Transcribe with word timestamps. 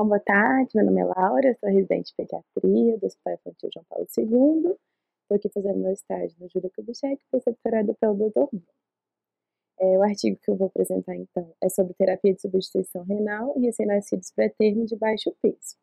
Então, 0.00 0.08
boa 0.08 0.20
tarde, 0.20 0.70
meu 0.74 0.86
nome 0.86 1.02
é 1.02 1.04
Laura, 1.04 1.54
sou 1.60 1.68
residente 1.68 2.06
de 2.06 2.14
pediatria 2.14 2.96
do 2.96 3.04
Hospital 3.04 3.34
Infantil 3.34 3.68
João 3.70 3.84
Paulo 3.86 4.06
II. 4.16 4.74
Estou 5.20 5.36
aqui 5.36 5.50
fazendo 5.50 5.78
meu 5.78 5.92
estágio 5.92 6.34
no 6.40 6.48
Júlia 6.48 6.70
Kubitschek, 6.74 7.22
preceptorada 7.30 7.92
pelo 8.00 8.14
Dr. 8.14 8.48
É, 9.78 9.98
o 9.98 10.02
artigo 10.02 10.38
que 10.42 10.50
eu 10.50 10.56
vou 10.56 10.68
apresentar, 10.68 11.14
então, 11.16 11.54
é 11.60 11.68
sobre 11.68 11.92
terapia 11.92 12.32
de 12.32 12.40
substituição 12.40 13.04
renal 13.04 13.52
e 13.58 13.66
recém-nascidos 13.66 14.30
pré-termo 14.30 14.86
de 14.86 14.96
baixo 14.96 15.36
peso, 15.42 15.76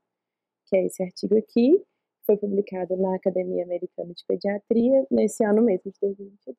que 0.65 0.77
é 0.77 0.87
esse 0.87 1.03
artigo 1.03 1.37
aqui, 1.37 1.79
foi 2.25 2.37
publicado 2.37 2.97
na 2.97 3.17
Academia 3.17 3.63
Americana 3.65 4.15
de 4.15 4.25
Pediatria 4.25 5.05
nesse 5.11 5.43
ano 5.45 5.61
mesmo, 5.61 5.91
de 5.91 5.99
2022. 6.01 6.57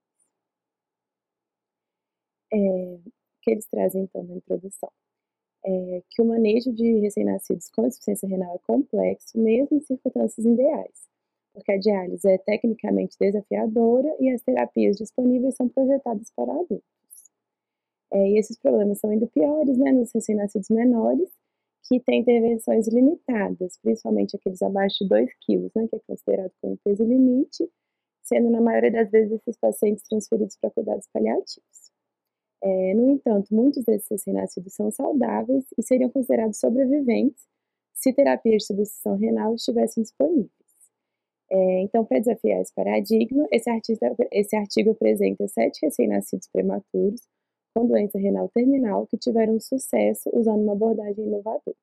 É, 2.53 2.99
que 3.43 3.51
eles 3.51 3.67
trazem, 3.67 4.05
então, 4.05 4.23
na 4.23 4.37
introdução 4.37 4.93
é, 5.69 6.03
que 6.11 6.23
o 6.23 6.25
manejo 6.25 6.73
de 6.73 7.01
recém-nascidos 7.01 7.69
com 7.71 7.87
insuficiência 7.87 8.27
renal 8.27 8.55
é 8.55 8.59
complexo, 8.67 9.39
mesmo 9.39 9.77
em 9.77 9.81
circunstâncias 9.81 10.47
ideais, 10.47 11.09
porque 11.53 11.73
a 11.73 11.79
diálise 11.79 12.27
é 12.27 12.39
tecnicamente 12.39 13.17
desafiadora 13.21 14.09
e 14.19 14.31
as 14.31 14.41
terapias 14.41 14.97
disponíveis 14.97 15.57
são 15.57 15.69
projetadas 15.69 16.33
para 16.35 16.53
adultos. 16.53 16.83
É, 18.11 18.31
e 18.31 18.39
esses 18.39 18.59
problemas 18.59 18.99
são 18.99 19.11
ainda 19.11 19.27
piores 19.27 19.77
né, 19.77 19.93
nos 19.93 20.11
recém-nascidos 20.13 20.71
menores, 20.71 21.29
que 21.87 22.01
têm 22.01 22.21
intervenções 22.21 22.89
limitadas, 22.89 23.79
principalmente 23.83 24.37
aqueles 24.37 24.63
abaixo 24.63 25.05
de 25.05 25.09
2 25.09 25.31
quilos, 25.41 25.71
né, 25.75 25.87
que 25.89 25.97
é 25.97 26.01
considerado 26.07 26.53
como 26.63 26.79
peso 26.79 27.05
limite, 27.05 27.69
sendo 28.23 28.51
na 28.51 28.61
maioria 28.61 28.91
das 28.91 29.11
vezes 29.11 29.33
esses 29.33 29.57
pacientes 29.59 30.05
transferidos 30.09 30.57
para 30.57 30.71
cuidados 30.71 31.07
paliativos. 31.13 31.88
É, 32.63 32.95
no 32.95 33.11
entanto, 33.11 33.55
muitos 33.55 33.85
desses 33.85 34.09
recém-nascidos 34.11 34.75
são 34.75 34.91
saudáveis 34.91 35.65
e 35.79 35.83
seriam 35.83 36.11
considerados 36.11 36.59
sobreviventes 36.59 37.47
se 37.95 38.13
terapias 38.13 38.63
de 38.63 38.67
substituição 38.67 39.17
renal 39.17 39.55
estivessem 39.55 40.03
disponíveis. 40.03 40.53
É, 41.51 41.81
então, 41.83 42.05
para 42.05 42.19
desafiar 42.19 42.61
esse 42.61 42.75
paradigma, 42.75 43.47
esse, 43.51 43.71
artista, 43.71 44.15
esse 44.33 44.57
artigo 44.57 44.91
apresenta 44.91 45.49
sete 45.49 45.81
recém-nascidos 45.85 46.49
prematuros 46.53 47.23
com 47.75 47.87
doença 47.87 48.19
renal 48.19 48.49
terminal 48.51 49.07
que 49.07 49.17
tiveram 49.17 49.59
sucesso 49.61 50.31
usando 50.33 50.63
uma 50.63 50.73
abordagem 50.73 51.25
inovadora. 51.27 51.77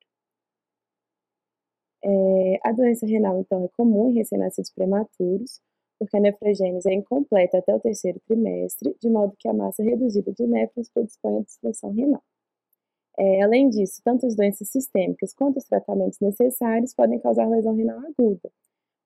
É, 2.04 2.60
a 2.62 2.72
doença 2.72 3.06
renal, 3.06 3.40
então, 3.40 3.64
é 3.64 3.68
comum 3.76 4.10
em 4.10 4.14
recém-nascidos 4.14 4.70
prematuros, 4.72 5.60
porque 5.98 6.16
a 6.16 6.20
nefrogênese 6.20 6.88
é 6.88 6.94
incompleta 6.94 7.58
até 7.58 7.74
o 7.74 7.80
terceiro 7.80 8.20
trimestre, 8.26 8.94
de 9.00 9.08
modo 9.08 9.34
que 9.38 9.48
a 9.48 9.52
massa 9.52 9.82
reduzida 9.82 10.32
de 10.32 10.46
néfrons 10.46 10.90
predispõe 10.90 11.38
à 11.38 11.42
disfunção 11.42 11.92
renal. 11.92 12.22
É, 13.18 13.42
além 13.42 13.70
disso, 13.70 14.00
tanto 14.04 14.26
as 14.26 14.36
doenças 14.36 14.68
sistêmicas 14.68 15.32
quanto 15.34 15.56
os 15.56 15.64
tratamentos 15.64 16.18
necessários 16.20 16.94
podem 16.94 17.18
causar 17.18 17.48
lesão 17.48 17.74
renal 17.74 17.98
aguda, 18.00 18.50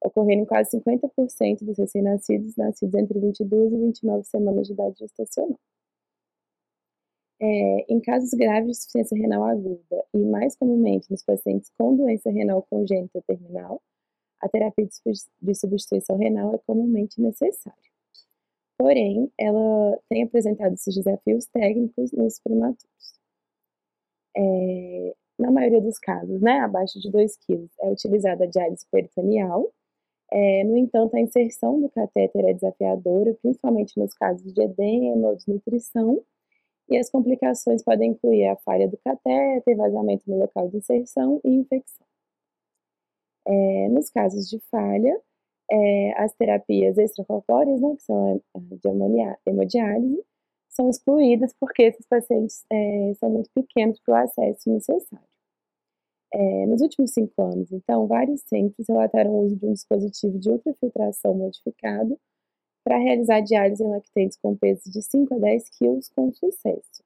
ocorrendo 0.05 0.43
em 0.43 0.47
quase 0.47 0.77
50% 0.79 1.65
dos 1.65 1.79
recém-nascidos 1.79 2.57
nascidos 2.57 2.95
entre 2.95 3.21
22 3.21 3.73
e 3.73 3.77
29 3.77 4.25
semanas 4.25 4.67
de 4.67 4.73
idade 4.73 4.99
gestacional. 4.99 5.59
É, 7.43 7.87
em 7.89 8.01
casos 8.01 8.31
graves 8.35 8.67
de 8.67 8.71
insuficiência 8.73 9.17
renal 9.17 9.45
aguda 9.45 10.05
e 10.13 10.19
mais 10.19 10.55
comumente 10.57 11.11
nos 11.11 11.23
pacientes 11.25 11.71
com 11.79 11.97
doença 11.97 12.31
renal 12.31 12.63
congênita 12.69 13.23
terminal, 13.27 13.81
a 14.41 14.49
terapia 14.49 14.89
de 15.41 15.55
substituição 15.55 16.17
renal 16.17 16.55
é 16.55 16.59
comumente 16.59 17.21
necessária. 17.21 17.79
Porém, 18.79 19.31
ela 19.39 19.99
tem 20.09 20.23
apresentado 20.23 20.73
esses 20.73 20.95
desafios 20.95 21.45
técnicos 21.47 22.13
nos 22.13 22.41
prematuros. 22.41 23.21
É, 24.35 25.15
na 25.39 25.51
maioria 25.51 25.81
dos 25.81 25.99
casos, 25.99 26.41
né, 26.41 26.61
abaixo 26.61 26.99
de 26.99 27.11
2 27.11 27.37
kg, 27.37 27.69
é 27.81 27.91
utilizada 27.91 28.45
a 28.45 28.47
diálise 28.47 28.87
peritoneal. 28.91 29.71
É, 30.33 30.65
no 30.65 30.77
entanto, 30.77 31.15
a 31.15 31.21
inserção 31.21 31.81
do 31.81 31.91
catéter 31.91 32.45
é 32.47 32.55
desafiadora, 32.55 33.35
principalmente 33.43 33.99
nos 33.99 34.15
casos 34.15 34.53
de 34.53 34.63
edema 34.63 35.29
ou 35.29 35.37
desnutrição, 35.37 36.23
e 36.89 36.97
as 36.99 37.11
complicações 37.11 37.83
podem 37.83 38.13
incluir 38.13 38.47
a 38.47 38.57
falha 38.57 38.89
do 38.89 38.97
catéter, 38.99 39.77
vazamento 39.77 40.25
no 40.27 40.39
local 40.39 40.69
de 40.69 40.79
inserção 40.79 41.41
e 41.45 41.51
infecção. 41.51 42.10
É, 43.51 43.89
nos 43.89 44.11
casos 44.11 44.49
de 44.49 44.61
falha, 44.71 45.21
é, 45.71 46.13
as 46.23 46.33
terapias 46.35 46.97
extracorpóreas, 46.99 47.81
né, 47.81 47.97
que 47.97 48.03
são 48.03 48.41
a 48.55 49.39
hemodiálise, 49.45 50.25
são 50.69 50.89
excluídas 50.89 51.53
porque 51.59 51.83
esses 51.83 52.07
pacientes 52.07 52.65
é, 52.71 53.13
são 53.19 53.29
muito 53.29 53.51
pequenos 53.53 53.99
para 54.01 54.13
o 54.13 54.17
acesso 54.17 54.71
necessário. 54.71 55.27
É, 56.33 56.67
nos 56.67 56.81
últimos 56.81 57.11
cinco 57.13 57.43
anos, 57.43 57.73
então, 57.73 58.07
vários 58.07 58.43
centros 58.43 58.87
relataram 58.89 59.33
o 59.33 59.45
uso 59.47 59.57
de 59.57 59.67
um 59.67 59.73
dispositivo 59.73 60.39
de 60.39 60.49
ultrafiltração 60.49 61.35
modificado 61.35 62.17
para 62.85 62.99
realizar 62.99 63.41
diálise 63.41 63.83
em 63.83 63.89
lactentes 63.89 64.39
com 64.41 64.57
peso 64.57 64.89
de 64.91 65.03
5 65.03 65.35
a 65.35 65.39
10 65.39 65.69
quilos 65.71 66.09
com 66.11 66.33
sucesso. 66.33 67.03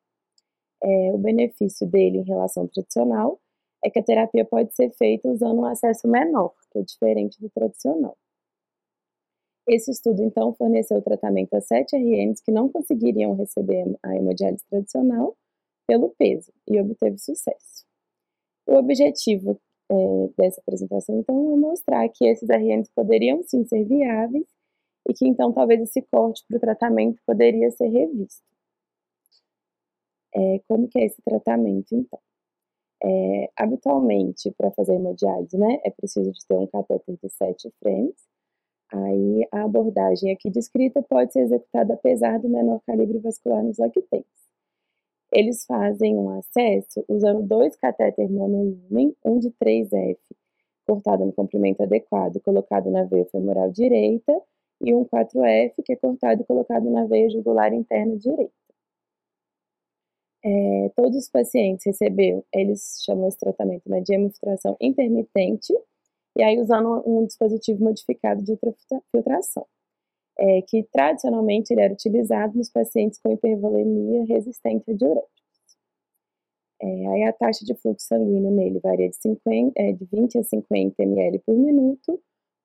É, 0.83 1.13
o 1.13 1.19
benefício 1.19 1.87
dele 1.87 2.19
em 2.19 2.25
relação 2.25 2.65
ao 2.65 2.69
tradicional 2.69 3.41
é 3.85 3.91
que 3.91 3.99
a 3.99 4.03
terapia 4.03 4.45
pode 4.47 4.75
ser 4.75 4.91
feita 4.93 5.29
usando 5.29 5.61
um 5.61 5.67
acesso 5.67 6.09
menor, 6.09 6.55
que 6.73 6.79
é 6.79 6.83
diferente 6.83 7.39
do 7.39 7.51
tradicional. 7.51 8.17
Esse 9.69 9.91
estudo, 9.91 10.23
então, 10.23 10.55
forneceu 10.55 11.01
tratamento 11.03 11.55
a 11.55 11.61
7 11.61 11.95
RNs 11.95 12.43
que 12.43 12.51
não 12.51 12.69
conseguiriam 12.69 13.35
receber 13.35 13.85
a 14.03 14.17
hemodiálise 14.17 14.65
tradicional 14.71 15.37
pelo 15.87 16.11
peso 16.19 16.51
e 16.67 16.81
obteve 16.81 17.19
sucesso. 17.19 17.85
O 18.67 18.75
objetivo 18.75 19.61
é, 19.91 19.95
dessa 20.39 20.61
apresentação, 20.63 21.19
então, 21.19 21.53
é 21.53 21.57
mostrar 21.57 22.09
que 22.09 22.27
esses 22.27 22.49
RNs 22.49 22.91
poderiam 22.95 23.43
sim 23.43 23.65
ser 23.67 23.85
viáveis 23.85 24.47
e 25.09 25.13
que, 25.13 25.27
então, 25.27 25.53
talvez 25.53 25.83
esse 25.83 26.01
corte 26.03 26.43
para 26.49 26.57
o 26.57 26.61
tratamento 26.61 27.21
poderia 27.27 27.71
ser 27.71 27.89
revisto. 27.89 28.43
É, 30.35 30.61
como 30.67 30.89
que 30.89 30.99
é 30.99 31.05
esse 31.05 31.21
tratamento, 31.23 31.95
então? 31.95 32.19
É, 33.07 33.51
habitualmente, 33.57 34.51
para 34.53 34.71
fazer 34.71 34.95
hemodiálise, 34.95 35.59
né, 35.59 35.79
é 35.85 35.91
preciso 35.91 36.33
de 36.33 36.47
ter 36.47 36.57
um 36.57 36.67
catéter 36.67 37.17
de 37.23 37.29
7 37.29 37.71
frames. 37.79 38.17
Aí, 38.93 39.47
a 39.53 39.65
abordagem 39.65 40.33
aqui 40.33 40.51
descrita 40.51 41.03
pode 41.03 41.33
ser 41.33 41.41
executada 41.43 41.95
apesar 41.95 42.39
do 42.41 42.49
menor 42.49 42.81
calibre 42.87 43.19
vascular 43.19 43.63
nos 43.63 43.79
lactentes. 43.79 44.25
Eles 45.33 45.67
fazem 45.67 46.17
um 46.17 46.31
acesso 46.39 47.05
usando 47.09 47.43
dois 47.43 47.77
catéteres 47.77 48.31
monolumen, 48.31 49.15
um 49.25 49.39
de 49.39 49.51
3F, 49.51 50.19
cortado 50.87 51.27
no 51.27 51.33
comprimento 51.33 51.83
adequado, 51.83 52.41
colocado 52.41 52.91
na 52.91 53.05
veia 53.05 53.27
femoral 53.27 53.71
direita, 53.71 54.33
e 54.81 54.95
um 54.95 55.05
4F, 55.05 55.75
que 55.85 55.93
é 55.93 55.97
cortado 55.97 56.43
e 56.43 56.45
colocado 56.47 56.91
na 56.91 57.05
veia 57.07 57.29
jugular 57.31 57.73
interna 57.75 58.17
direita. 58.17 58.64
É, 60.45 60.91
todos 60.95 61.17
os 61.17 61.31
pacientes 61.31 61.87
receberam, 61.87 62.45
eles 62.53 63.03
chamam 63.03 63.29
esse 63.29 63.39
tratamento 63.39 63.89
né, 63.89 64.03
de 64.03 64.15
hemofiltração 64.15 64.77
intermitente, 64.79 65.73
e 66.37 66.43
aí 66.43 66.61
usando 66.61 67.03
um 67.07 67.25
dispositivo 67.25 67.83
modificado 67.83 68.43
de 68.43 68.53
ultrafiltração, 68.53 69.67
é, 70.39 70.63
que 70.63 70.83
tradicionalmente 70.93 71.73
ele 71.73 71.81
era 71.81 71.95
utilizado 71.95 72.59
nos 72.59 72.71
pacientes 72.71 73.19
com 73.21 73.33
hipervolemia 73.33 74.25
resistente 74.27 74.91
a 74.91 74.95
diuréticos. 74.95 75.33
É, 76.83 77.07
aí 77.09 77.23
a 77.25 77.33
taxa 77.33 77.65
de 77.65 77.75
fluxo 77.75 78.07
sanguíneo 78.07 78.51
nele 78.51 78.79
varia 78.81 79.09
de, 79.09 79.17
50, 79.17 79.73
é, 79.81 79.93
de 79.93 80.05
20 80.05 80.39
a 80.39 80.45
50 80.45 81.03
ml 81.03 81.39
por 81.47 81.57
minuto, 81.57 82.21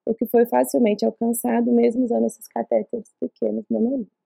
o 0.05 0.13
que 0.13 0.25
foi 0.25 0.45
facilmente 0.45 1.05
alcançado 1.05 1.71
mesmo 1.71 2.03
usando 2.03 2.25
esses 2.25 2.47
catéteres 2.47 3.13
pequenos 3.21 3.63
monolíticos. 3.69 4.19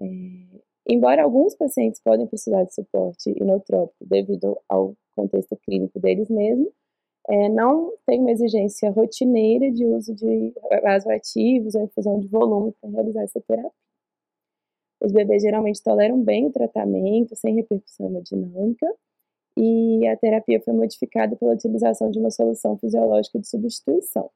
É, 0.00 0.65
Embora 0.88 1.24
alguns 1.24 1.54
pacientes 1.56 2.00
podem 2.00 2.26
precisar 2.26 2.62
de 2.62 2.74
suporte 2.74 3.30
inotrópico 3.30 4.06
devido 4.06 4.56
ao 4.68 4.94
contexto 5.16 5.56
clínico 5.56 5.98
deles 5.98 6.30
mesmos, 6.30 6.68
é, 7.28 7.48
não 7.48 7.92
tem 8.06 8.20
uma 8.20 8.30
exigência 8.30 8.90
rotineira 8.90 9.70
de 9.72 9.84
uso 9.84 10.14
de 10.14 10.54
vasoativos 10.82 11.74
ou 11.74 11.82
infusão 11.82 12.20
de 12.20 12.28
volume 12.28 12.72
para 12.80 12.90
realizar 12.90 13.22
essa 13.22 13.40
terapia. 13.40 13.72
Os 15.02 15.12
bebês 15.12 15.42
geralmente 15.42 15.82
toleram 15.82 16.22
bem 16.22 16.46
o 16.46 16.52
tratamento, 16.52 17.34
sem 17.34 17.54
repercussão 17.54 18.06
hemodinâmica, 18.06 18.86
e 19.58 20.06
a 20.06 20.16
terapia 20.16 20.60
foi 20.60 20.72
modificada 20.72 21.34
pela 21.36 21.54
utilização 21.54 22.10
de 22.10 22.18
uma 22.18 22.30
solução 22.30 22.78
fisiológica 22.78 23.38
de 23.40 23.48
substituição, 23.48 24.30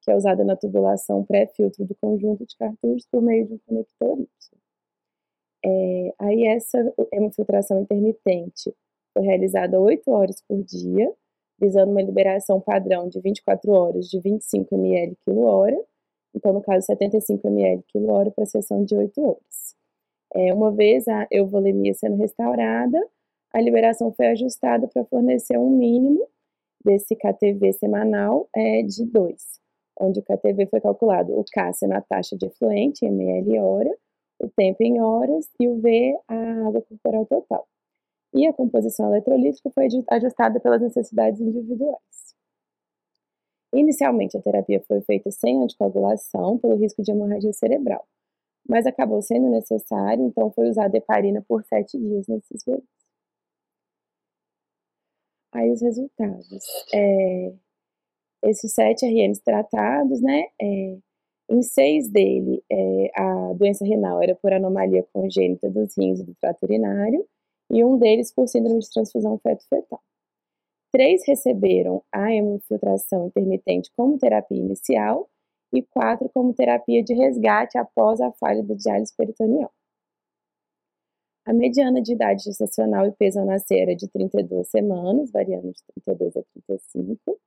que 0.00 0.10
é 0.10 0.16
usada 0.16 0.44
na 0.44 0.56
tubulação 0.56 1.24
pré-filtro 1.24 1.84
do 1.84 1.94
conjunto 1.96 2.46
de 2.46 2.56
cartuchos 2.56 3.06
por 3.10 3.20
meio 3.20 3.46
de 3.46 3.54
um 3.54 3.58
conector 3.66 4.20
Y. 4.20 4.59
É, 5.64 6.14
aí 6.18 6.46
essa 6.46 6.78
hemofiltração 7.12 7.82
intermitente 7.82 8.74
foi 9.12 9.24
realizada 9.24 9.78
8 9.78 10.10
horas 10.10 10.42
por 10.46 10.62
dia, 10.62 11.12
visando 11.60 11.90
uma 11.92 12.02
liberação 12.02 12.60
padrão 12.60 13.08
de 13.08 13.20
24 13.20 13.70
horas 13.70 14.06
de 14.08 14.18
25 14.20 14.74
ml 14.74 15.16
quilo-hora, 15.24 15.76
então 16.34 16.52
no 16.52 16.62
caso 16.62 16.86
75 16.86 17.46
ml 17.48 17.82
quilo-hora 17.88 18.30
para 18.30 18.44
a 18.44 18.46
sessão 18.46 18.84
de 18.84 18.96
8 18.96 19.20
horas. 19.20 19.76
É, 20.34 20.54
uma 20.54 20.70
vez 20.72 21.06
a 21.08 21.26
euvolemia 21.30 21.92
sendo 21.92 22.16
restaurada, 22.16 22.98
a 23.52 23.60
liberação 23.60 24.12
foi 24.12 24.28
ajustada 24.28 24.86
para 24.88 25.04
fornecer 25.04 25.58
um 25.58 25.70
mínimo 25.70 26.26
desse 26.84 27.16
KTV 27.16 27.72
semanal 27.74 28.48
é, 28.54 28.82
de 28.82 29.04
2, 29.04 29.60
onde 30.00 30.20
o 30.20 30.22
KTV 30.22 30.66
foi 30.66 30.80
calculado 30.80 31.38
o 31.38 31.44
K 31.44 31.72
sendo 31.72 31.94
a 31.94 32.00
taxa 32.00 32.36
de 32.36 32.46
efluente 32.46 33.04
em 33.04 33.08
ml 33.08 33.58
hora, 33.58 33.90
o 34.40 34.48
tempo 34.48 34.82
em 34.82 35.00
horas 35.00 35.48
e 35.60 35.68
o 35.68 35.80
V 35.80 36.18
a 36.28 36.34
água 36.66 36.82
corporal 36.82 37.26
total. 37.26 37.68
E 38.32 38.46
a 38.46 38.52
composição 38.52 39.08
eletrolítica 39.08 39.70
foi 39.70 39.88
ajustada 40.10 40.60
pelas 40.60 40.80
necessidades 40.80 41.40
individuais. 41.40 42.34
Inicialmente, 43.74 44.36
a 44.36 44.42
terapia 44.42 44.82
foi 44.86 45.00
feita 45.02 45.30
sem 45.30 45.62
anticoagulação 45.62 46.58
pelo 46.58 46.76
risco 46.76 47.02
de 47.02 47.12
hemorragia 47.12 47.52
cerebral, 47.52 48.06
mas 48.68 48.86
acabou 48.86 49.22
sendo 49.22 49.48
necessário, 49.48 50.24
então 50.26 50.50
foi 50.52 50.68
usada 50.68 50.96
heparina 50.96 51.42
por 51.46 51.64
sete 51.64 51.98
dias 51.98 52.26
nesses 52.26 52.64
bebês. 52.64 52.84
Aí 55.52 55.70
os 55.70 55.82
resultados. 55.82 56.64
É, 56.94 57.52
esses 58.44 58.72
sete 58.72 59.04
RNs 59.06 59.40
tratados, 59.40 60.20
né? 60.20 60.44
É, 60.60 60.98
em 61.50 61.62
seis 61.62 62.08
dele, 62.08 62.62
é, 62.70 63.10
a 63.14 63.52
doença 63.54 63.84
renal 63.84 64.22
era 64.22 64.36
por 64.36 64.52
anomalia 64.52 65.04
congênita 65.12 65.68
dos 65.68 65.96
rins 65.98 66.20
e 66.20 66.24
do 66.24 66.34
trato 66.36 66.62
urinário, 66.62 67.26
e 67.72 67.84
um 67.84 67.98
deles 67.98 68.32
por 68.32 68.48
síndrome 68.48 68.78
de 68.78 68.90
transfusão 68.90 69.36
feto-fetal. 69.38 70.00
Três 70.92 71.26
receberam 71.26 72.02
a 72.12 72.32
hemofiltração 72.32 73.26
intermitente 73.26 73.90
como 73.96 74.18
terapia 74.18 74.58
inicial 74.58 75.28
e 75.72 75.82
quatro 75.82 76.28
como 76.28 76.54
terapia 76.54 77.02
de 77.02 77.14
resgate 77.14 77.78
após 77.78 78.20
a 78.20 78.32
falha 78.32 78.62
da 78.62 78.74
diálise 78.74 79.14
peritoneal. 79.16 79.72
A 81.46 81.52
mediana 81.52 82.00
de 82.00 82.12
idade 82.12 82.44
gestacional 82.44 83.06
e 83.06 83.12
peso 83.12 83.40
ao 83.40 83.46
nascer 83.46 83.80
era 83.80 83.96
de 83.96 84.08
32 84.08 84.68
semanas, 84.68 85.30
variando 85.32 85.72
de 85.72 85.82
32 86.04 86.36
a 86.36 86.42
35, 86.68 87.40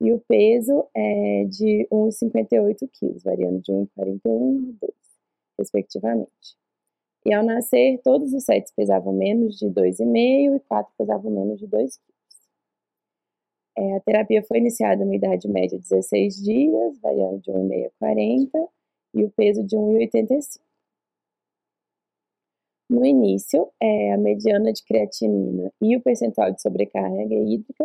e 0.00 0.12
o 0.12 0.20
peso 0.20 0.86
é 0.94 1.44
de 1.44 1.86
1,58 1.90 2.88
kg, 2.88 3.18
variando 3.24 3.60
de 3.60 3.72
1,41 3.72 3.88
a 3.98 4.86
2, 4.86 4.92
respectivamente. 5.58 6.56
E 7.26 7.34
ao 7.34 7.44
nascer, 7.44 8.00
todos 8.02 8.32
os 8.32 8.44
sete 8.44 8.72
pesavam 8.76 9.12
menos 9.12 9.58
de 9.58 9.66
2,5 9.66 10.56
e 10.56 10.60
quatro 10.60 10.92
pesavam 10.96 11.30
menos 11.30 11.58
de 11.58 11.66
2 11.66 11.96
kg. 11.96 12.18
É, 13.76 13.96
a 13.96 14.00
terapia 14.00 14.42
foi 14.42 14.58
iniciada 14.58 15.04
uma 15.04 15.14
idade 15.14 15.46
média 15.48 15.78
de 15.78 15.88
16 15.88 16.42
dias, 16.42 16.98
variando 17.00 17.40
de 17.40 17.50
1,5 17.50 17.86
a 17.86 17.90
40, 17.98 18.68
e 19.14 19.24
o 19.24 19.30
peso 19.30 19.64
de 19.64 19.76
1,85. 19.76 20.60
No 22.90 23.04
início, 23.04 23.68
é, 23.80 24.12
a 24.12 24.18
mediana 24.18 24.72
de 24.72 24.82
creatinina 24.84 25.70
e 25.80 25.96
o 25.96 26.00
percentual 26.00 26.50
de 26.52 26.62
sobrecarga 26.62 27.34
hídrica 27.34 27.84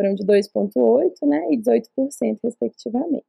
foram 0.00 0.14
de 0.14 0.24
2,8% 0.24 1.26
né, 1.26 1.46
e 1.50 1.58
18%, 1.58 2.38
respectivamente. 2.42 3.26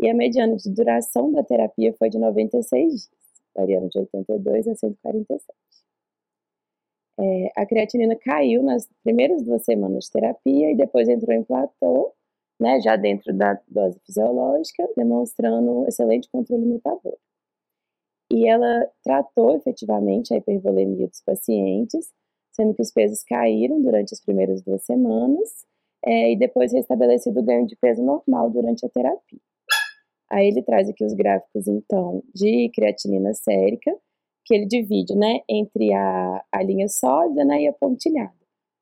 E 0.00 0.08
a 0.08 0.14
mediana 0.14 0.56
de 0.56 0.70
duração 0.70 1.30
da 1.30 1.44
terapia 1.44 1.92
foi 1.98 2.08
de 2.08 2.18
96 2.18 2.92
dias, 2.92 3.10
variando 3.54 3.88
de 3.88 3.98
82 3.98 4.68
a 4.68 4.74
147. 4.74 5.44
É, 7.20 7.52
a 7.54 7.66
creatinina 7.66 8.16
caiu 8.16 8.62
nas 8.62 8.88
primeiras 9.04 9.42
duas 9.42 9.64
semanas 9.64 10.04
de 10.04 10.12
terapia 10.12 10.72
e 10.72 10.76
depois 10.76 11.08
entrou 11.08 11.36
em 11.36 11.44
platô, 11.44 12.14
né, 12.58 12.80
já 12.80 12.96
dentro 12.96 13.34
da 13.34 13.60
dose 13.68 14.00
fisiológica, 14.06 14.88
demonstrando 14.96 15.86
excelente 15.86 16.28
controle 16.30 16.64
metabólico 16.64 17.20
e 18.32 18.48
ela 18.48 18.90
tratou 19.04 19.54
efetivamente 19.54 20.32
a 20.32 20.38
hipervolemia 20.38 21.06
dos 21.06 21.20
pacientes, 21.20 22.10
sendo 22.50 22.74
que 22.74 22.80
os 22.80 22.90
pesos 22.90 23.22
caíram 23.22 23.82
durante 23.82 24.14
as 24.14 24.24
primeiras 24.24 24.62
duas 24.62 24.82
semanas 24.84 25.66
é, 26.04 26.32
e 26.32 26.36
depois 26.36 26.72
restabelecido 26.72 27.40
o 27.40 27.42
ganho 27.42 27.66
de 27.66 27.76
peso 27.76 28.02
normal 28.02 28.50
durante 28.50 28.84
a 28.84 28.88
terapia. 28.88 29.40
Aí 30.30 30.48
ele 30.48 30.62
traz 30.62 30.88
aqui 30.88 31.04
os 31.04 31.12
gráficos, 31.12 31.68
então, 31.68 32.22
de 32.34 32.70
creatinina 32.74 33.34
sérica, 33.34 33.94
que 34.44 34.54
ele 34.54 34.66
divide, 34.66 35.14
né, 35.14 35.40
entre 35.48 35.92
a, 35.92 36.44
a 36.50 36.62
linha 36.62 36.88
sólida, 36.88 37.44
né, 37.44 37.62
e 37.62 37.68
a 37.68 37.72
pontilhada. 37.72 38.32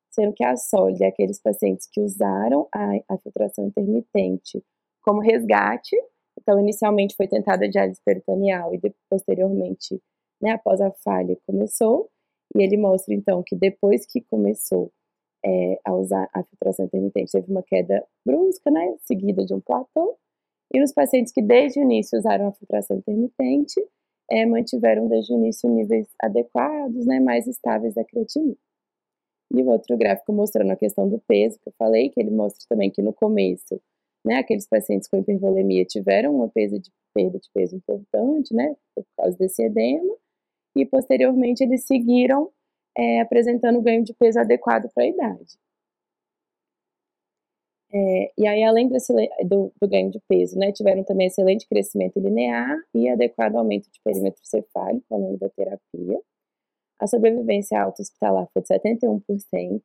Sendo 0.09 0.33
que 0.33 0.43
a 0.43 0.55
sólida 0.55 1.05
é 1.05 1.07
aqueles 1.09 1.41
pacientes 1.41 1.87
que 1.91 2.01
usaram 2.01 2.67
a, 2.73 2.91
a 3.09 3.17
filtração 3.17 3.67
intermitente 3.67 4.63
como 5.01 5.19
resgate, 5.19 5.95
então, 6.39 6.59
inicialmente 6.59 7.15
foi 7.15 7.27
tentada 7.27 7.65
a 7.65 7.69
diálise 7.69 8.01
peritoneal 8.03 8.73
e 8.73 8.79
posteriormente, 9.09 10.01
né, 10.41 10.51
após 10.51 10.81
a 10.81 10.91
falha, 10.91 11.37
começou. 11.45 12.09
E 12.55 12.63
ele 12.63 12.77
mostra, 12.77 13.13
então, 13.13 13.43
que 13.45 13.55
depois 13.55 14.05
que 14.05 14.21
começou 14.21 14.91
é, 15.45 15.79
a 15.85 15.93
usar 15.93 16.29
a 16.33 16.43
filtração 16.43 16.85
intermitente, 16.85 17.31
teve 17.31 17.51
uma 17.51 17.63
queda 17.63 18.05
brusca, 18.25 18.69
né, 18.69 18.95
seguida 19.01 19.43
de 19.45 19.53
um 19.53 19.59
platô. 19.59 20.17
E 20.73 20.79
nos 20.79 20.93
pacientes 20.93 21.33
que 21.33 21.41
desde 21.41 21.79
o 21.79 21.83
início 21.83 22.17
usaram 22.17 22.47
a 22.47 22.53
filtração 22.53 22.97
intermitente, 22.97 23.81
é, 24.29 24.45
mantiveram 24.45 25.07
desde 25.07 25.33
o 25.33 25.37
início 25.37 25.69
níveis 25.69 26.07
adequados, 26.21 27.05
né, 27.05 27.19
mais 27.19 27.47
estáveis 27.47 27.93
da 27.93 28.03
creatinina. 28.03 28.55
E 29.53 29.61
o 29.61 29.67
outro 29.67 29.97
gráfico 29.97 30.31
mostrando 30.31 30.71
a 30.71 30.77
questão 30.77 31.09
do 31.09 31.19
peso, 31.27 31.59
que 31.59 31.69
eu 31.69 31.73
falei, 31.77 32.09
que 32.09 32.19
ele 32.19 32.31
mostra 32.31 32.65
também 32.69 32.89
que 32.89 33.01
no 33.01 33.11
começo 33.11 33.81
né, 34.23 34.35
aqueles 34.35 34.67
pacientes 34.67 35.07
com 35.07 35.17
hipervolemia 35.17 35.83
tiveram 35.85 36.35
uma 36.35 36.47
perda 36.47 36.79
de, 36.79 36.89
perda 37.13 37.39
de 37.39 37.49
peso 37.53 37.75
importante, 37.75 38.53
né, 38.53 38.75
por 38.95 39.05
causa 39.17 39.37
desse 39.37 39.63
edema, 39.63 40.15
e 40.75 40.85
posteriormente 40.85 41.63
eles 41.63 41.85
seguiram 41.85 42.49
é, 42.97 43.21
apresentando 43.21 43.81
ganho 43.81 44.03
de 44.03 44.13
peso 44.13 44.39
adequado 44.39 44.89
para 44.93 45.03
a 45.03 45.07
idade. 45.07 45.57
É, 47.93 48.31
e 48.37 48.47
aí, 48.47 48.63
além 48.63 48.87
desse, 48.87 49.13
do, 49.43 49.71
do, 49.81 49.87
ganho 49.87 50.09
de 50.09 50.19
peso, 50.27 50.57
né, 50.57 50.71
tiveram 50.71 51.03
também 51.03 51.27
excelente 51.27 51.67
crescimento 51.67 52.19
linear 52.19 52.77
e 52.93 53.09
adequado 53.09 53.57
aumento 53.57 53.89
de 53.91 53.99
perímetro 54.03 54.41
cefálico 54.45 55.05
ao 55.09 55.19
longo 55.19 55.37
da 55.37 55.49
terapia. 55.49 56.21
A 56.99 57.07
sobrevivência 57.07 57.81
alta 57.81 58.01
hospitalar 58.01 58.47
foi 58.53 58.61
de 58.61 58.69
71%, 58.69 59.81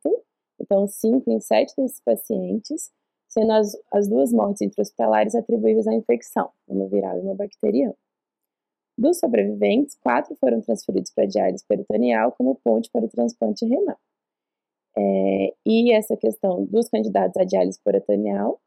então 0.60 0.86
5 0.86 1.30
em 1.30 1.40
7 1.40 1.74
desses 1.76 2.00
pacientes 2.04 2.92
sendo 3.28 3.52
as, 3.52 3.76
as 3.92 4.08
duas 4.08 4.32
mortes 4.32 4.62
intra-hospitalares 4.62 5.34
atribuíveis 5.34 5.86
à 5.86 5.94
infecção, 5.94 6.50
uma 6.66 6.88
viral 6.88 7.18
e 7.18 7.20
uma 7.20 7.34
bacteriana. 7.34 7.94
Dos 8.98 9.18
sobreviventes, 9.18 9.96
quatro 9.96 10.34
foram 10.36 10.60
transferidos 10.60 11.10
para 11.10 11.24
a 11.24 11.28
diálise 11.28 11.64
peritoneal 11.66 12.32
como 12.32 12.54
ponte 12.56 12.90
para 12.90 13.04
o 13.04 13.08
transplante 13.08 13.66
renal. 13.66 13.98
É, 14.96 15.54
e 15.66 15.92
essa 15.92 16.16
questão 16.16 16.64
dos 16.64 16.88
candidatos 16.88 17.36
à 17.36 17.44
diálise 17.44 17.78
peritoneal 17.84 18.58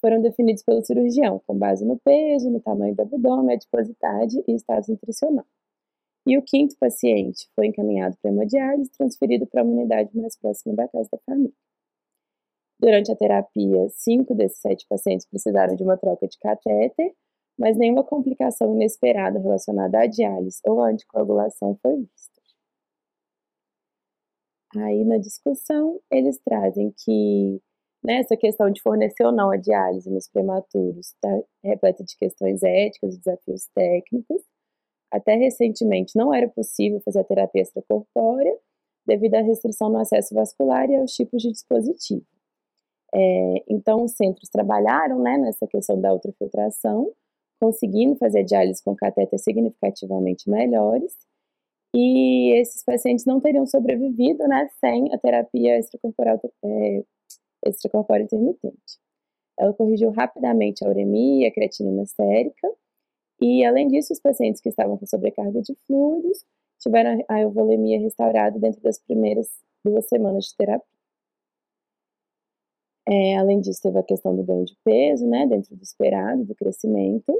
foram 0.00 0.20
definidos 0.20 0.62
pelo 0.62 0.84
cirurgião, 0.84 1.40
com 1.46 1.56
base 1.56 1.84
no 1.84 1.98
peso, 1.98 2.50
no 2.50 2.60
tamanho 2.60 2.94
do 2.94 3.02
abdômen, 3.02 3.56
adiposidade 3.56 4.42
e 4.46 4.54
estado 4.54 4.84
nutricional. 4.88 5.46
E 6.26 6.36
o 6.36 6.42
quinto 6.42 6.76
paciente 6.78 7.48
foi 7.54 7.68
encaminhado 7.68 8.16
para 8.20 8.30
hemodiálise, 8.30 8.90
transferido 8.90 9.46
para 9.46 9.64
uma 9.64 9.72
unidade 9.72 10.14
mais 10.14 10.36
próxima 10.36 10.74
da 10.74 10.86
casa 10.86 11.08
da 11.10 11.18
família. 11.24 11.54
Durante 12.78 13.10
a 13.10 13.16
terapia, 13.16 13.88
cinco 13.88 14.34
desses 14.34 14.60
sete 14.60 14.86
pacientes 14.86 15.26
precisaram 15.26 15.74
de 15.74 15.82
uma 15.82 15.96
troca 15.96 16.28
de 16.28 16.38
catéter, 16.38 17.14
mas 17.58 17.76
nenhuma 17.76 18.04
complicação 18.04 18.74
inesperada 18.74 19.38
relacionada 19.38 20.00
à 20.00 20.06
diálise 20.06 20.60
ou 20.64 20.80
à 20.80 20.90
anticoagulação 20.90 21.76
foi 21.82 21.96
vista. 21.96 22.38
Aí, 24.76 25.04
na 25.04 25.18
discussão, 25.18 26.00
eles 26.10 26.38
trazem 26.44 26.92
que 27.04 27.60
né, 28.04 28.18
essa 28.20 28.36
questão 28.36 28.70
de 28.70 28.80
fornecer 28.82 29.24
ou 29.24 29.32
não 29.32 29.50
a 29.50 29.56
diálise 29.56 30.10
nos 30.10 30.28
prematuros 30.28 31.08
está 31.08 31.40
repleta 31.64 32.04
de 32.04 32.16
questões 32.16 32.62
éticas 32.62 33.14
e 33.14 33.18
desafios 33.18 33.66
técnicos. 33.74 34.42
Até 35.10 35.34
recentemente 35.36 36.16
não 36.16 36.32
era 36.34 36.48
possível 36.48 37.00
fazer 37.00 37.20
a 37.20 37.24
terapia 37.24 37.62
extracorpórea 37.62 38.54
devido 39.06 39.36
à 39.36 39.40
restrição 39.40 39.88
no 39.88 39.98
acesso 39.98 40.34
vascular 40.34 40.88
e 40.90 40.96
aos 40.96 41.12
tipos 41.12 41.42
de 41.42 41.50
dispositivo. 41.50 42.26
É, 43.14 43.64
então, 43.68 44.04
os 44.04 44.12
centros 44.12 44.50
trabalharam 44.50 45.18
né, 45.20 45.38
nessa 45.38 45.66
questão 45.66 45.98
da 45.98 46.12
ultrafiltração, 46.12 47.10
conseguindo 47.60 48.16
fazer 48.16 48.44
diálise 48.44 48.82
com 48.82 48.94
catéter 48.94 49.38
significativamente 49.38 50.48
melhores, 50.48 51.14
e 51.94 52.52
esses 52.60 52.84
pacientes 52.84 53.24
não 53.24 53.40
teriam 53.40 53.66
sobrevivido 53.66 54.46
né, 54.46 54.68
sem 54.80 55.12
a 55.14 55.18
terapia 55.18 55.78
extracorporal, 55.78 56.40
é, 56.64 57.02
extracorpórea 57.66 58.24
intermitente. 58.24 58.98
Ela 59.58 59.72
corrigiu 59.72 60.10
rapidamente 60.10 60.84
a 60.84 60.88
uremia 60.88 61.48
a 61.48 61.52
creatinina 61.52 62.04
sérica, 62.06 62.68
e 63.40 63.64
além 63.64 63.88
disso, 63.88 64.12
os 64.12 64.20
pacientes 64.20 64.60
que 64.60 64.68
estavam 64.68 64.98
com 64.98 65.06
sobrecarga 65.06 65.62
de 65.62 65.74
fluidos 65.86 66.44
tiveram 66.80 67.24
a 67.28 67.40
euvolemia 67.40 68.00
restaurada 68.00 68.58
dentro 68.58 68.80
das 68.82 68.98
primeiras 68.98 69.48
duas 69.84 70.06
semanas 70.08 70.44
de 70.46 70.56
terapia. 70.56 70.97
É, 73.10 73.38
além 73.38 73.60
disso, 73.60 73.80
teve 73.82 73.98
a 73.98 74.02
questão 74.02 74.36
do 74.36 74.42
ganho 74.42 74.66
de 74.66 74.76
peso, 74.84 75.26
né, 75.26 75.46
dentro 75.46 75.74
do 75.74 75.82
esperado, 75.82 76.44
do 76.44 76.54
crescimento. 76.54 77.32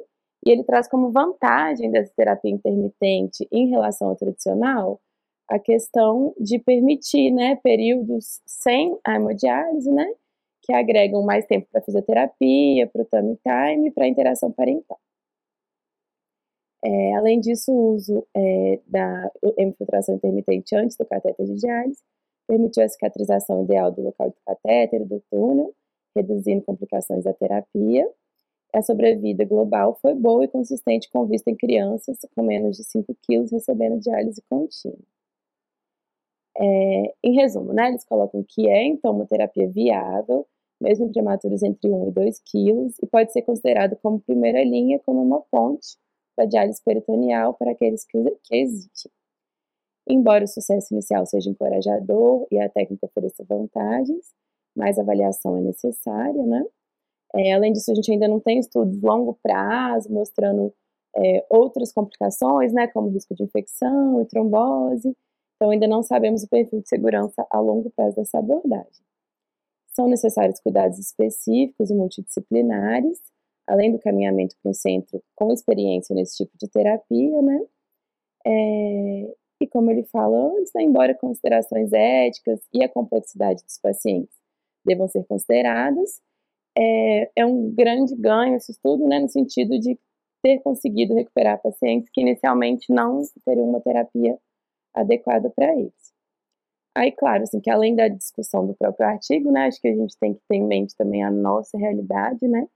E 0.47 0.51
ele 0.51 0.65
traz 0.65 0.89
como 0.89 1.13
vantagem 1.13 1.91
dessa 1.91 2.11
terapia 2.17 2.51
intermitente 2.51 3.47
em 3.53 3.69
relação 3.69 4.09
ao 4.09 4.17
tradicional 4.17 4.99
a 5.49 5.59
questão 5.59 6.35
de 6.39 6.59
permitir, 6.59 7.31
né, 7.31 7.57
períodos 7.57 8.41
sem 8.47 8.99
a 9.05 9.17
hemodiálise, 9.17 9.91
né, 9.91 10.07
que 10.63 10.73
agregam 10.73 11.23
mais 11.23 11.45
tempo 11.47 11.67
para 11.71 11.83
fisioterapia, 11.83 12.87
para 12.87 13.03
o 13.03 13.05
tummy 13.05 13.39
time 13.43 13.91
para 13.91 14.05
a 14.05 14.09
interação 14.09 14.51
parental. 14.53 14.99
É, 16.83 17.15
além 17.17 17.41
disso, 17.41 17.73
o 17.73 17.95
uso 17.95 18.27
é, 18.35 18.81
da 18.87 19.31
hemofiltração 19.59 20.15
intermitente 20.15 20.75
antes 20.77 20.97
do 20.97 21.05
catéter 21.05 21.45
de 21.45 21.57
diálise 21.57 22.03
permitiu 22.49 22.83
a 22.83 22.89
cicatrização 22.89 23.63
ideal 23.63 23.93
do 23.93 24.03
local 24.03 24.31
do 24.31 24.37
catéter 24.45 25.05
do 25.05 25.23
túnel, 25.31 25.75
reduzindo 26.17 26.65
complicações 26.65 27.23
da 27.25 27.35
terapia. 27.35 28.11
A 28.75 28.83
sobrevida 28.83 29.45
global 29.45 29.99
foi 30.01 30.15
boa 30.15 30.45
e 30.45 30.49
consistente 30.49 31.09
com 31.11 31.27
vista 31.27 31.51
em 31.51 31.57
crianças 31.57 32.19
com 32.35 32.43
menos 32.43 32.77
de 32.77 32.85
5 32.85 33.15
quilos 33.23 33.53
recebendo 33.53 34.01
diálise 34.01 34.43
contínua. 34.49 34.99
É, 36.57 37.15
em 37.23 37.35
resumo, 37.37 37.73
né, 37.73 37.89
eles 37.89 38.05
colocam 38.05 38.45
que 38.47 38.69
é 38.69 38.85
então 38.85 39.13
uma 39.13 39.27
terapia 39.27 39.69
viável, 39.69 40.47
mesmo 40.81 41.07
em 41.07 41.13
prematuros 41.13 41.63
entre 41.63 41.91
1 41.91 42.09
e 42.09 42.11
2 42.11 42.41
quilos, 42.41 42.97
e 43.01 43.07
pode 43.07 43.33
ser 43.33 43.43
considerado 43.43 43.97
como 44.03 44.21
primeira 44.21 44.63
linha, 44.65 44.99
como 45.05 45.23
uma 45.23 45.41
ponte 45.51 45.97
para 46.35 46.47
diálise 46.47 46.83
peritoneal 46.85 47.55
para 47.55 47.73
aqueles 47.73 48.05
que, 48.05 48.19
que 48.43 48.57
existem. 48.57 49.11
Embora 50.09 50.45
o 50.45 50.49
sucesso 50.49 50.95
inicial 50.95 51.27
seja 51.27 51.51
encorajador 51.51 52.47
e 52.51 52.59
a 52.59 52.69
técnica 52.69 53.07
ofereça 53.07 53.45
vantagens, 53.45 54.33
mais 54.75 54.99
avaliação 54.99 55.57
é 55.57 55.61
necessária, 55.61 56.43
né? 56.47 56.65
É, 57.35 57.53
além 57.53 57.73
disso, 57.73 57.91
a 57.93 57.95
gente 57.95 58.11
ainda 58.11 58.27
não 58.27 58.41
tem 58.41 58.59
estudos 58.59 59.03
longo 59.03 59.39
prazo 59.43 60.11
mostrando 60.11 60.73
é, 61.17 61.45
outras 61.51 61.93
complicações, 61.93 62.73
né, 62.73 62.87
como 62.89 63.11
risco 63.11 63.35
de 63.35 63.43
infecção 63.45 64.23
e 64.23 64.25
trombose. 64.27 65.15
Então, 65.57 65.71
ainda 65.71 65.87
não 65.87 66.03
sabemos 66.03 66.43
o 66.43 66.49
perfil 66.49 66.81
de 66.81 66.89
segurança 66.89 67.47
a 67.51 67.61
longo 67.61 67.91
prazo 67.91 68.17
dessa 68.17 68.39
abordagem. 68.39 69.05
São 69.95 70.09
necessários 70.09 70.61
cuidados 70.61 70.99
específicos 70.99 71.91
e 71.91 71.95
multidisciplinares, 71.95 73.21
além 73.67 73.93
do 73.93 73.99
caminhamento 73.99 74.57
para 74.63 74.71
um 74.71 74.75
centro 74.75 75.23
com 75.35 75.53
experiência 75.53 76.15
nesse 76.15 76.37
tipo 76.37 76.57
de 76.57 76.69
terapia, 76.69 77.43
né? 77.43 77.61
É, 78.47 79.35
e 79.61 79.67
como 79.67 79.91
ele 79.91 80.05
fala 80.05 80.37
antes, 80.57 80.73
né, 80.75 80.83
embora 80.83 81.15
considerações 81.15 81.93
éticas 81.93 82.61
e 82.73 82.85
a 82.85 82.89
complexidade 82.89 83.63
dos 83.65 83.79
pacientes 83.79 84.35
devam 84.85 85.09
ser 85.09 85.25
consideradas, 85.25 86.21
é, 86.77 87.31
é 87.37 87.47
um 87.47 87.71
grande 87.75 88.15
ganho 88.17 88.57
esse 88.57 88.73
estudo, 88.73 89.07
né, 89.07 89.19
no 89.19 89.29
sentido 89.29 89.79
de 89.79 89.99
ter 90.43 90.61
conseguido 90.61 91.15
recuperar 91.15 91.61
pacientes 91.61 92.11
que 92.13 92.21
inicialmente 92.21 92.93
não 92.93 93.23
teriam 93.45 93.69
uma 93.69 93.81
terapia 93.81 94.39
adequada 94.95 95.51
para 95.51 95.75
eles. 95.75 96.13
Aí, 96.97 97.13
claro, 97.13 97.43
assim, 97.45 97.61
que 97.61 97.71
além 97.71 97.95
da 97.95 98.09
discussão 98.09 98.67
do 98.67 98.75
próprio 98.75 99.07
artigo, 99.07 99.51
né, 99.53 99.67
acho 99.67 99.81
que 99.81 99.89
a 99.89 99.95
gente 99.95 100.17
tem 100.19 100.35
que 100.35 100.41
ter 100.49 100.57
em 100.57 100.67
mente 100.67 100.97
também 100.97 101.23
a 101.23 101.31
nossa 101.31 101.79
realidade, 101.79 102.47
né? 102.49 102.67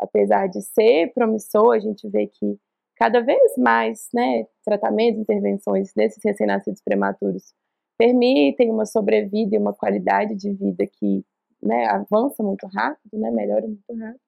Apesar 0.00 0.48
de 0.48 0.60
ser 0.62 1.12
promissor, 1.12 1.74
a 1.74 1.78
gente 1.78 2.08
vê 2.08 2.26
que 2.26 2.58
cada 2.98 3.20
vez 3.20 3.56
mais, 3.56 4.08
né, 4.12 4.46
tratamentos, 4.64 5.20
intervenções 5.20 5.92
desses 5.94 6.22
recém-nascidos 6.24 6.82
prematuros 6.82 7.54
permitem 7.98 8.70
uma 8.70 8.86
sobrevida 8.86 9.56
e 9.56 9.58
uma 9.58 9.74
qualidade 9.74 10.34
de 10.34 10.52
vida 10.52 10.86
que, 10.86 11.24
né, 11.62 11.86
avança 11.86 12.42
muito 12.42 12.66
rápido, 12.68 13.18
né, 13.18 13.30
melhora 13.30 13.66
muito 13.66 13.94
rápido 13.94 14.20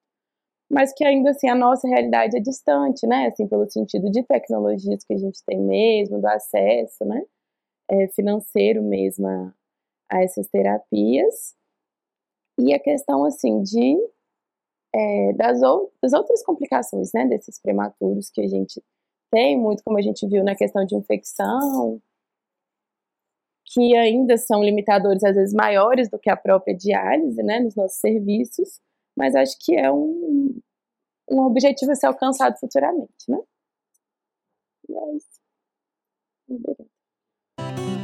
mas 0.71 0.93
que 0.93 1.03
ainda 1.03 1.31
assim 1.31 1.49
a 1.49 1.55
nossa 1.55 1.85
realidade 1.87 2.37
é 2.37 2.39
distante, 2.39 3.05
né? 3.05 3.27
Assim, 3.27 3.45
pelo 3.45 3.69
sentido 3.69 4.09
de 4.09 4.23
tecnologias 4.23 5.03
que 5.03 5.13
a 5.13 5.17
gente 5.17 5.43
tem 5.45 5.59
mesmo, 5.59 6.21
do 6.21 6.27
acesso, 6.27 7.03
né? 7.03 7.21
É, 7.89 8.07
financeiro 8.09 8.81
mesmo 8.81 9.27
a, 9.27 9.53
a, 10.09 10.23
essas 10.23 10.47
terapias. 10.47 11.55
E 12.57 12.73
a 12.73 12.79
questão, 12.79 13.25
assim, 13.25 13.61
de 13.63 13.97
é, 14.93 15.33
das, 15.33 15.61
ou, 15.61 15.91
das 16.01 16.13
outras 16.13 16.43
complicações, 16.43 17.11
né? 17.13 17.27
Desses 17.27 17.59
prematuros 17.61 18.29
que 18.29 18.41
a 18.41 18.47
gente 18.47 18.81
tem 19.31 19.57
muito, 19.57 19.83
como 19.83 19.97
a 19.97 20.01
gente 20.01 20.27
viu 20.27 20.43
na 20.43 20.55
questão 20.55 20.85
de 20.85 20.95
infecção, 20.95 22.01
que 23.65 23.95
ainda 23.95 24.37
são 24.37 24.63
limitadores 24.63 25.23
às 25.23 25.35
vezes 25.35 25.53
maiores 25.53 26.09
do 26.09 26.19
que 26.19 26.29
a 26.29 26.35
própria 26.35 26.75
diálise, 26.75 27.41
né? 27.43 27.59
Nos 27.59 27.75
nossos 27.75 27.99
serviços 27.99 28.79
mas 29.15 29.35
acho 29.35 29.57
que 29.59 29.75
é 29.75 29.91
um, 29.91 30.59
um 31.29 31.41
objetivo 31.41 31.91
a 31.91 31.95
ser 31.95 32.07
alcançado 32.07 32.57
futuramente, 32.59 33.29
né? 33.29 33.37
E 34.89 34.93
é 34.93 35.15
isso. 35.15 35.39
Obrigada. 36.49 38.00